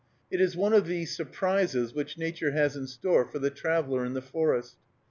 [0.31, 4.15] It is one of the surprises which Nature has in store for the traveler in
[4.15, 4.77] the forest.